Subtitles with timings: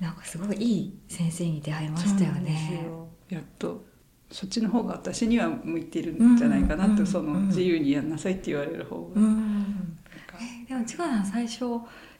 [0.00, 2.88] なんかすごいいい先生に出会いましたよね。
[3.28, 3.84] やっと
[4.30, 9.20] そっちの方が私には向いてるんじゃないかなって、うん、その自由にやんなさいって言われる方が。
[9.20, 9.98] うん、
[10.64, 11.64] えでも千賀さん最初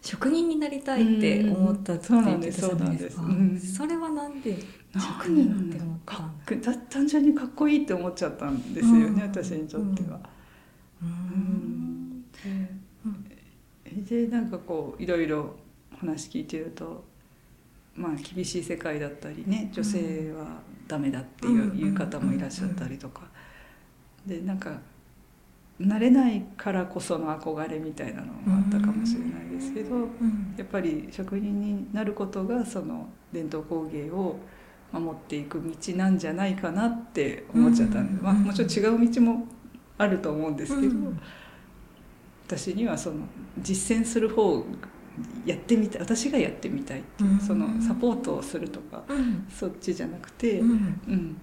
[0.01, 3.23] 職人になりたいって思ったって言ってたじゃないですか。
[3.79, 4.57] それはなんで
[4.95, 10.21] 職人って思ったんだ単純にかっこいいって思っちゃったんですよね、私にとっては。
[11.03, 12.25] うん。
[14.09, 15.57] でなんかこういろいろ
[15.99, 17.05] 話聞いてると
[17.97, 23.23] まあ厳しい世界だったりね女性はダメだっていう方もいらっしゃったりとか。
[24.27, 24.81] でなんか
[25.81, 29.97] 慣れないからこその憧れみたいなのもあったかもしれないですけど
[30.57, 34.37] やっぱり職人になることがその伝統工芸を
[34.93, 39.49] 守っていく道なんじゃないかなって思っちゃったんで、まあ、もちろん違う道も
[39.99, 40.95] あると思うんですけど、
[42.47, 43.27] 私にはその
[43.61, 44.65] 実践する方
[45.47, 49.05] やってみたい私がやってみたいっていう、そのサポートをするとか、
[49.49, 51.37] そっちじゃなくて、うん。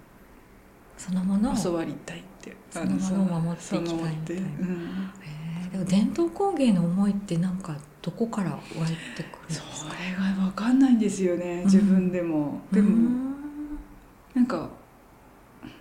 [0.98, 1.56] そのものを。
[1.56, 4.48] 教わりたいってそのものを守っていきたいみたいな、
[5.72, 8.62] でも伝統工芸の思いってなんかどこから湧い
[9.16, 9.68] てくるんですか？
[9.74, 13.20] それが分かんないんですよね自分でも、でも
[14.36, 14.70] なんか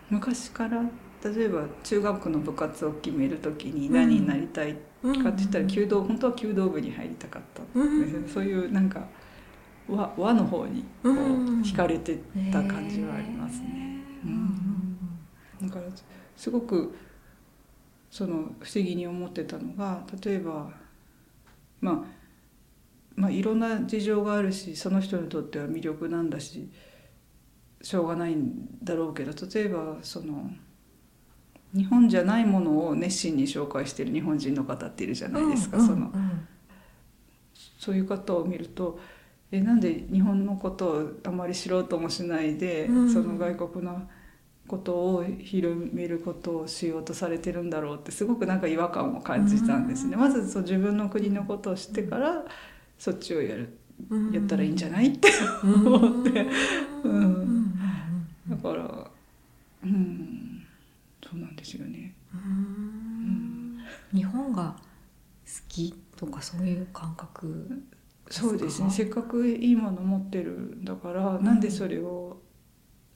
[0.09, 0.83] 昔から
[1.23, 9.07] 例えば中学の部活を決める時に何になりたいかって言ったら弓道本当は弓道部に入りたかったんですよ、そういうなんか
[9.89, 11.12] 和和の方にこう
[11.62, 12.19] 惹かれて
[12.53, 14.03] た感じはありますね。
[15.62, 15.83] だから
[16.37, 16.95] すごく
[18.11, 20.71] その不思議に思ってたのが例えば
[21.81, 22.05] まあ
[23.15, 26.71] まあいろんな事情があるしその人にとっては魅力なんだし
[27.83, 30.51] しょうがないんだろうけど例えばその
[31.75, 36.12] 日本じゃないものを熱心に紹介してる日本人の方っているじゃないですか、うんうんうん、その
[37.79, 38.99] そういう方を見ると
[39.53, 44.09] えなんで日本のことをあまり知ろうともしないで、うん、その外国の
[44.69, 50.15] ことを広めることをしようとされてるんだろうってすごくなんか違和感を感じたんですね。
[50.15, 52.44] うん、まずそう自分の国のことを知ってから
[52.99, 53.77] そっちをやる
[54.33, 55.09] やったらいいんじゃない？
[55.09, 55.28] って
[55.65, 56.47] 思って、
[57.05, 57.75] うん、
[58.49, 59.11] だから
[59.84, 60.50] うん
[61.31, 62.15] そうなんですよね。
[64.13, 67.83] 日本が好きとかそういう感覚
[68.29, 68.91] そうですね。
[68.91, 72.41] せっかくいいもの持ってるんだから、うん、なんでそれを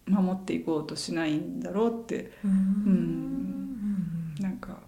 [0.06, 2.32] 守っていこうとしないんだろうって。
[2.44, 4.80] うん、なんか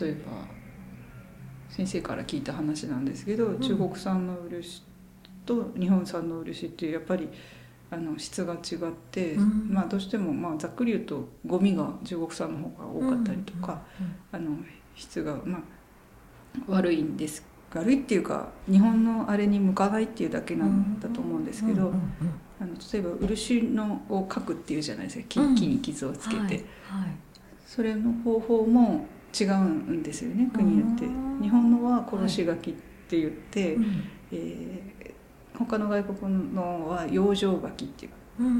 [0.00, 0.46] 例えば
[1.68, 4.82] 先生から聞いた話なんですけど、中国産の漆
[5.44, 7.28] と日本産の漆ってやっぱり
[7.90, 8.58] あの質が違っ
[9.10, 13.80] て、うん、まあ、どうしても、まあ、ざっくり言うとゴミが中国産の方が多かったりとか、
[14.30, 14.58] あの
[14.94, 15.62] 質が、まあ、
[16.66, 17.46] 悪いんです。
[17.74, 21.92] 悪いっていうか日本のあれに向かないっていうだけなんだと思うんですけど、
[22.60, 26.60] あの例えば漆のを描くっていうじゃないですか木木に傷をつけて、はいはい、
[27.66, 29.06] それの方法も
[29.38, 31.04] 違うんですよね国によって。
[31.42, 32.74] 日本のは殺し書きっ
[33.08, 33.86] て言って、はい、
[34.32, 34.97] えー、
[35.58, 38.12] 他の外国のは養生書きっていう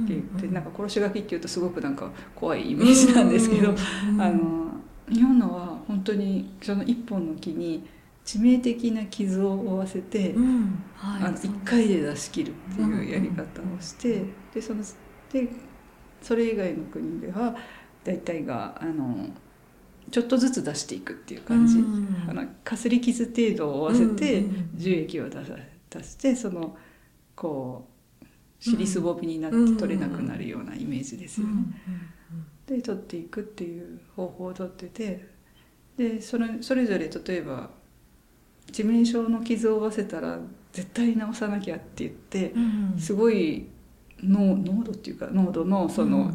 [0.04, 3.74] って言ってなんか殺し書きっていうとすごくなんか怖いイメージなんですけど、
[4.18, 4.72] あの
[5.08, 7.86] 日本のは本当にその一本の木に
[8.24, 10.84] 致命的な傷を負わせて、うん。
[10.96, 14.22] はい、あの1回で出し切るっていうやり方をして、
[14.52, 14.82] でその
[15.32, 15.48] で
[16.20, 17.54] それ以外の国では
[18.04, 19.28] 大体があの
[20.10, 24.44] ちょっとずつ出していくっていう感じ、うん、あのかすり傷程度を負わせて
[24.74, 25.54] 樹液を出さ
[25.90, 26.76] 出してその
[27.38, 27.86] こ
[28.20, 28.26] う
[28.58, 31.52] 尻すぼみになって取れなくなるようなイメージですよね。
[32.66, 35.28] で取っていくっていう方法をとってて
[35.96, 37.70] でそれそれぞれ例えば
[38.72, 40.40] 致命傷の傷を負わせたら
[40.72, 42.52] 絶対治さなきゃって言って、
[42.98, 43.68] すごい
[44.22, 46.34] 濃濃度っていうか濃度のその、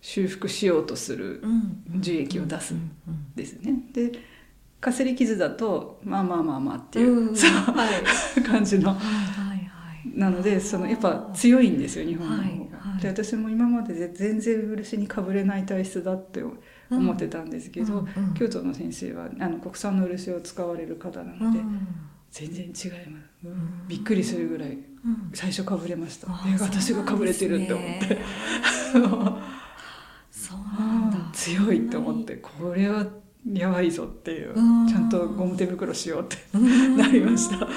[0.00, 1.42] 修復しようとする
[1.96, 2.90] 樹液を出すん
[3.34, 3.74] ですね。
[3.92, 4.12] で
[4.80, 7.86] かすり傷だとまあまあまあまあっていう、うん、そう、は
[8.38, 8.96] い、感じの、
[10.14, 12.46] なのでそのやっぱ強いんですよ日本の方が。
[12.46, 16.42] はいはい、で私も今までで全然漆にかぶれない体質だって
[16.90, 21.60] 思ってたんですけど、うんうん、京都の先生はあの国産の漆を使われる方なので、
[22.30, 23.48] 全然違います、
[23.88, 24.78] びっくりするぐらい
[25.32, 28.18] 最初かぶれました、え私がかぶれてるって思って。
[30.30, 31.18] そうなんだ。
[31.32, 33.06] 強いって思ってこれは
[33.52, 34.54] やばいぞっていう
[34.88, 37.68] ちゃんとゴム手袋しようって なりました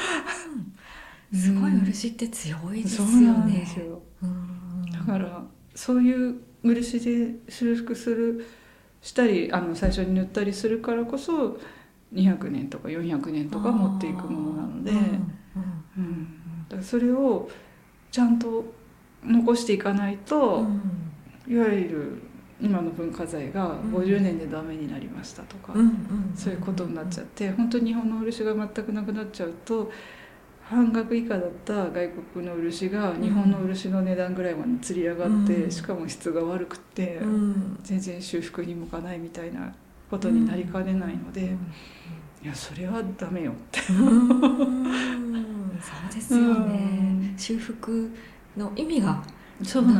[1.33, 3.27] すごい漆って強いですよね。
[3.27, 4.01] うんですよ。
[4.91, 5.43] だから
[5.75, 8.45] そういう漆で修復する
[9.01, 11.59] したりあの最初に塗ったりするからこそ
[12.13, 16.65] 200年とか400年とか持っていくものなので、うん。
[16.69, 17.49] だからそれを
[18.11, 18.39] ちゃん。
[18.39, 18.77] と
[19.23, 20.65] 残していかないと、
[21.47, 22.21] いわゆる
[22.61, 25.73] 今の文化財が50年でダメになりましたとか、
[26.35, 29.91] そういうことになっちゃって本当に日本の漆が全くなくなっちゃうと
[30.69, 37.21] 半額以下だった外国の漆が日本の漆の値段ぐらいまで釣り上がって、しかも質が悪くて、
[37.83, 39.73] 全然修復に向かないみたいな
[40.09, 41.55] ことになりかねないので、
[42.43, 43.79] いやそれはダメよって。
[43.79, 43.97] そう
[46.13, 48.11] ですよね、修復
[48.57, 49.23] の意味がな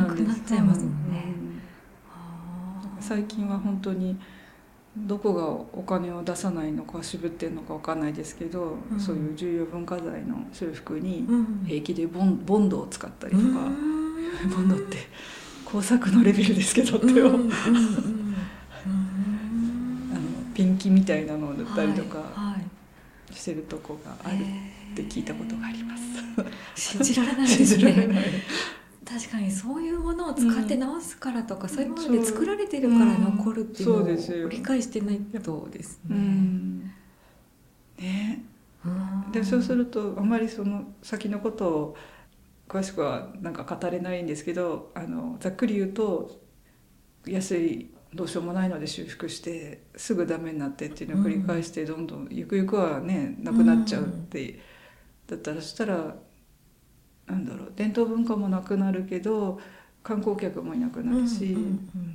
[0.04, 1.34] くなっちゃいますもんね。
[3.00, 4.18] 最近は本当に
[4.96, 11.26] どこがお金を出さないのか渋ってんのか分かんないですけど、うん、そういう重要文化財の修復に
[11.66, 14.96] 平気でボンボンドを使ったりとか、うん、ボンドって
[15.64, 17.38] 工作のレベルですけどってあの
[20.54, 22.56] ピンキみたいなのを塗ったりとか
[23.30, 26.02] してるとこがあるって聞いたことがあります。
[26.74, 28.08] 信じられないですね。
[29.08, 36.10] 確かにそういうものを使って直すからとか、うん、そういうもので作られてるから残るっていうのを理解してないとですね。
[36.10, 36.92] うん、
[37.98, 38.44] ね。
[39.32, 41.96] でそうするとあまりその先のことを
[42.68, 46.38] 詳しくはなんか語れないんですけどあのざっくり言うと
[47.26, 54.60] 安いどうしようもないので修復してすぐダメになってっていうのを繰り返してどんどんゆくゆくはねなくなっちゃうって、
[55.26, 56.14] だったらそしたら
[57.28, 59.60] なんだろう伝統文化もなくなるけど
[60.02, 61.56] 観光客もいなくなるし、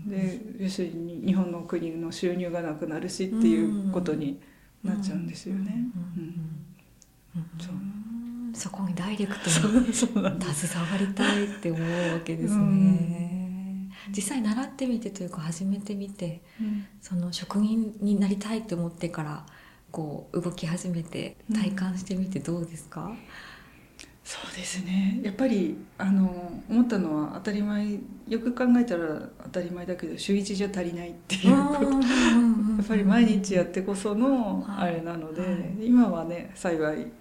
[0.07, 4.42] で要するに日本の国の収入がなくなるしっていうことに
[4.83, 5.86] なっちゃうんですよね。
[8.56, 13.89] そこにダイレクトに携わりたいって思うわけですね。
[14.10, 19.45] 実際習ってみてというか始めてみて、うん、その職人になりたいと思ってから
[19.92, 23.18] こう動き始めて体感してみてどうですか、うん
[24.33, 25.19] そうですね。
[25.21, 31.83] やっぱりあの思ったのは当たり前よく考えたら当たり前だけど週一じゃ足りないっていうこと。
[31.83, 31.89] や
[32.81, 35.51] っぱり毎日やってこそのあれなので、はい。
[35.51, 37.12] はい、今はね幸い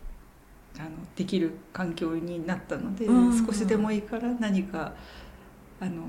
[0.79, 3.07] あのできる環境になったので、
[3.47, 4.95] 少しでもいいから何か
[5.81, 6.05] あの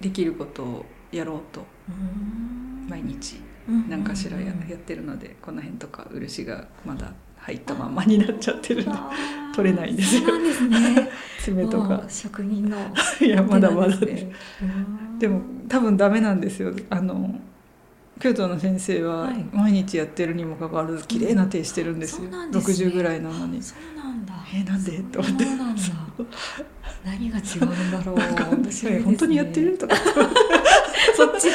[0.00, 1.64] できることをやろうと
[2.88, 3.36] 毎日
[3.88, 7.12] 何かしらやってるのでこの辺とか漆がまだ
[7.44, 8.92] 入ったままになっちゃってるんで
[9.54, 10.22] 取れないんですよ。
[10.26, 11.10] そうですね。
[11.44, 12.02] 爪とか。
[12.08, 12.76] 職人の、
[13.20, 14.32] いやまだまだで
[15.18, 16.72] でも多分ダメなんですよ。
[16.88, 17.38] あの
[18.18, 22.30] 京都の先生は毎日やってるにもかかわらず綺麗な手してるんですよ。
[22.50, 23.62] 六、十、ぐらいなのに。
[23.62, 24.32] そうなんだ。
[24.54, 24.98] えー、なんで？
[25.12, 25.44] と思って。
[27.04, 28.16] 何が違うんだろう。
[29.02, 29.76] 本当にやってる？
[29.76, 29.94] とか。
[31.14, 31.48] そっち。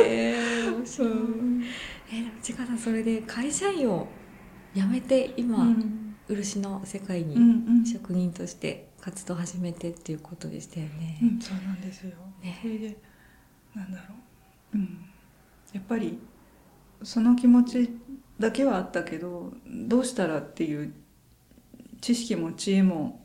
[0.00, 1.08] えー、面白い。
[2.10, 4.08] えー、内川さんそれで会社員を
[4.74, 7.36] 辞めて今、うん、漆の世界に
[7.86, 11.18] 職人として活動を始めてっていうことでしたよね。
[11.22, 12.12] うん、そうなんですよ、
[12.42, 12.96] ね、それで
[13.74, 14.14] なんだろ
[14.72, 15.04] う、うん、
[15.74, 16.18] やっぱり
[17.02, 17.90] その気持ち
[18.40, 20.94] だけはあったけどどうしたらっていう
[22.00, 23.22] 知識も知恵も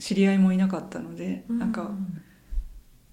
[0.00, 1.92] 知り合いもいなかったので、うん、なんか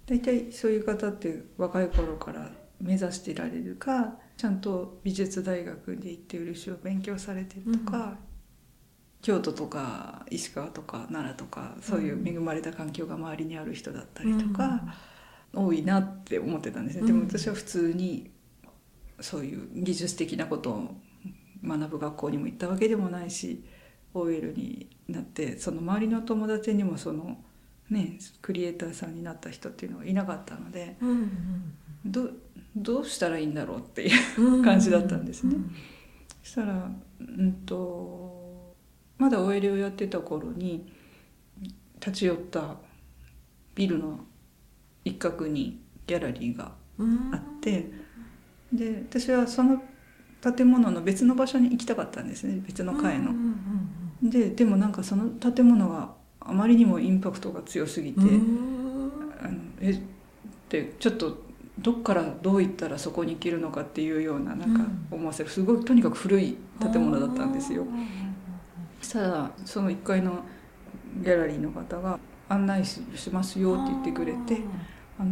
[0.08, 2.50] 大体そういう方って若い頃から
[2.80, 8.18] 目指していられるかちゃんと美術大学で行って漆を勉強されてるとか、うん、
[9.22, 14.82] 京都とか石川とか奈良とかそういう恵まれた環境が周りにある人だったりとか、
[15.54, 17.06] うん、多いなって思ってたんですね。
[17.06, 18.32] でも私は普通に
[19.20, 20.96] そういう技術的なことを
[21.64, 23.64] 学ぶ学校にも行ったわけでもないし
[24.16, 27.38] OL になってその周りの友達にもその
[27.92, 31.14] ねクリエイターさんになった人っていうのはいなかったので、うんう
[32.10, 35.56] ん、どどうしたらいいんだろうっていう感じだったんですね。
[36.44, 38.76] そしたら、うんと、
[39.18, 40.92] まだ OL をやってた頃に
[42.00, 42.76] 立ち寄った
[43.76, 44.20] ビルの
[45.06, 46.72] 一角にギャラリーが
[47.32, 47.92] あって、
[48.72, 49.82] で私はその
[50.42, 53.32] 建物の別の場所に行きたかったんですね別の階の。
[54.24, 58.24] ででもなんかその建物があまりにもインパクトが強すぎて、あ
[59.48, 60.00] のえっ
[60.70, 67.86] てちょっとどっからどういったらそこに行けるのかっていうようななんか思わせるすごいとにかく古い建物だったんですよ。
[69.02, 70.44] そしたらその1階の
[71.24, 73.02] ギャラリーの方が案内し
[73.32, 74.62] ますよって言ってくれて
[75.20, 75.32] あの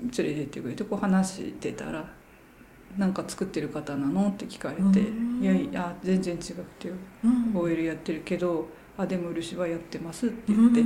[0.00, 2.04] 連れてってくれてこう話してたら
[2.98, 5.00] 「何か作ってる方なの?」って聞かれて
[5.40, 6.92] 「いやいや全然違くて
[7.54, 8.68] OL やってるけど
[8.98, 10.84] あでも漆はやってます」って言って。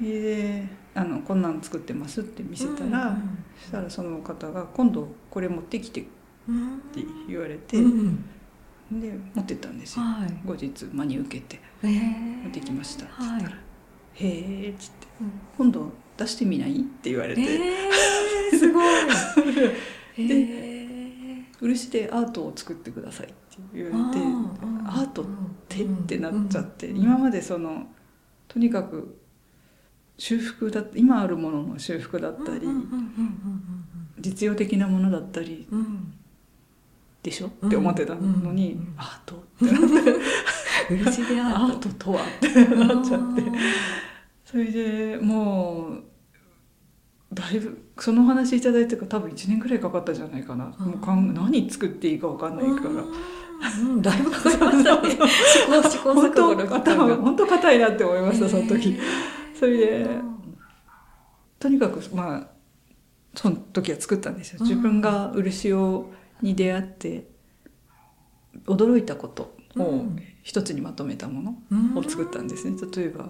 [0.00, 3.16] であのこんなん作ってますって見せたら、
[3.60, 6.08] そしたらその方が「今度これ持ってきて」って
[7.28, 7.84] 言われて、で
[9.34, 18.84] 持ってったんですよ、はい、後日真に受けて「持ってきました」って言ったら「はい、へえ」っつって、うん、今度出してみない?」って言われて、えー、すごい。
[20.26, 20.68] で
[21.60, 23.36] 漆でアートを作ってくださいって
[23.74, 24.20] 言われて
[24.86, 25.26] アートっ
[25.68, 25.84] て？
[25.84, 27.86] ってなっちゃって、今までその
[28.46, 29.16] とにかく
[30.18, 32.66] 修復だ今あるものの修復だったり
[34.18, 35.68] 実用的なものだったり、
[37.22, 37.46] でしょ？
[37.46, 39.72] って思ってたのに、アートって。
[39.72, 40.20] なって
[40.90, 42.22] 漆でアートとは？
[42.26, 43.42] ってなっちゃって。
[44.44, 46.02] それでもう
[47.34, 50.64] だいぶその話いただいてから多分1年ぐらいかかったじゃないかな。
[50.78, 53.04] もうかん何作っていいか分かんないから。
[53.82, 55.10] うん、だいぶかかりましたね。
[55.90, 58.96] 試行錯誤の期間本当硬いなって思いました、その時。
[59.58, 60.08] それで、
[61.58, 62.46] とにかくまあ
[63.34, 64.58] その時は作ったんですよ。
[64.60, 66.10] 自分が漆を
[66.42, 67.26] に出会って
[68.66, 70.04] 驚いたことを
[70.42, 72.76] 一つにまとめたものを作ったんですね。
[72.94, 73.28] 例えば。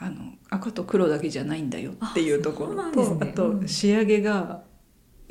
[0.00, 2.92] あの赤と黒だけじゃないんだよっていうところ。
[2.92, 4.62] とあ,、と仕上げが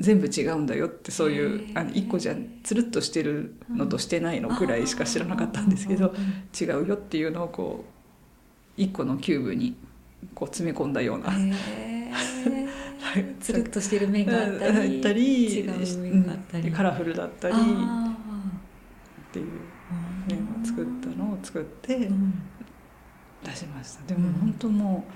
[0.00, 6.14] 全部違うんだよってそういうあの1個じゃつるっとしてるのとしてないのくらいしか知らなかったんですけど
[6.58, 7.84] 違うよっていうのをこ
[8.76, 9.76] う1個のキューブに
[10.34, 11.32] こう詰め込んだような。
[13.40, 14.70] つるっとしてる面があった
[16.60, 17.56] りカラフルだったりっ
[19.32, 19.46] ていう
[20.28, 22.10] 面を作ったのを作って、
[23.44, 24.04] 出しました。
[24.06, 25.12] でも本当もう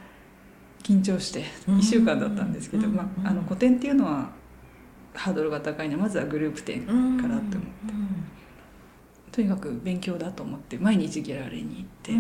[0.83, 4.31] 緊張して1週間だったんですけど、まあ、あの個展っていうのは
[5.15, 6.87] ハードルが高いのでまずはグループ展
[7.21, 7.73] からって思って、
[9.31, 12.13] とにかく勉強だと思って毎日ギャラリーに行って、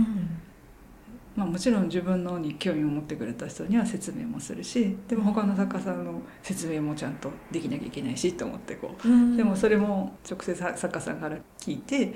[1.35, 12.15] まあ、もちろん自分のに興味を持ってくれた人には説明もするしでも他の作家さんの説明もちゃんとできなきゃいけないしと思ってこう、でもそれも直接作家さんから聞いて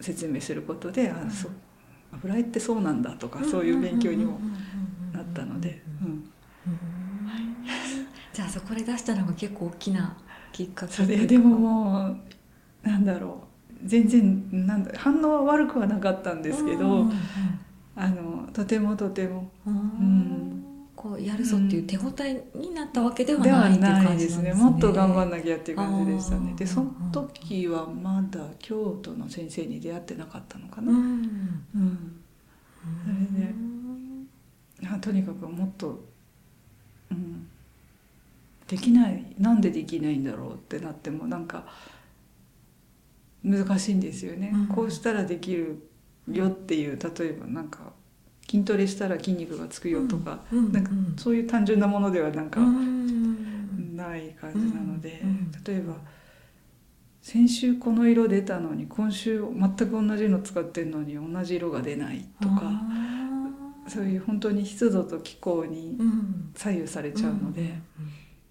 [0.00, 1.50] 説明することであそう
[2.12, 4.38] 油絵ってそうなんだとかそういう勉強にも
[5.12, 5.82] なったので。
[8.32, 10.16] じゃあそこで出したのが結構大きな
[10.52, 10.92] きっかけ。
[10.92, 12.16] それでもも
[12.84, 13.50] うなんだろう。
[13.84, 17.06] 全然なんだ反応は悪くはなかったんですけど、
[18.00, 20.64] あのとてもとても、うん、
[20.96, 24.54] こうやるぞっていう手応えになったわけではないっていう感じですね。
[24.54, 26.54] もっと頑張んなきゃっていう感じでしたね。
[26.56, 30.92] でその時はまだ京都の先生に出会ってなかったのかな。
[30.92, 30.98] うん、
[31.74, 32.20] うん、
[33.04, 36.02] それでとにかくもっと、
[37.10, 37.46] うん、
[38.66, 39.26] できない。
[39.38, 41.66] なんでできないんだろうってなってもなんか
[43.44, 44.52] 難しいんですよね。
[44.54, 45.89] うん、こうしたらできる
[46.32, 47.92] よっていう例えばなんか
[48.48, 55.22] 筋トレしたら筋肉がつくよとか,、なんかそういう単純なものではなんかない感じなので、
[55.64, 55.94] 例えば
[57.22, 62.72] 先週この色出たのに今週全く同じの使ってるのに同じ色が出ないとか
[63.86, 65.98] そういう本当に湿度と気候に
[66.54, 67.74] 左右されちゃうので、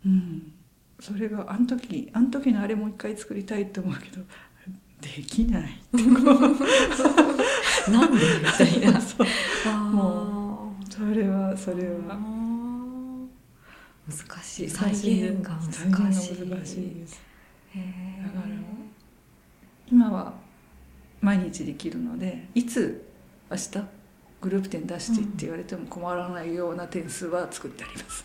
[0.06, 0.54] うん
[1.00, 4.22] それがあの時あの時のあれもう一回作りたいと思うけど
[5.02, 5.80] できない
[7.92, 9.00] なんでみたいな。
[9.92, 12.40] もうそれはそれは。
[14.10, 14.70] 難しい。
[14.70, 17.22] 再現が難しい難しいです。
[18.24, 18.56] だから
[19.92, 20.34] 今は
[21.22, 23.06] 毎日できるのでいつ
[23.50, 23.70] 明日
[24.42, 28.24] グループ展出してって言われても困らないような点数は作ってあります。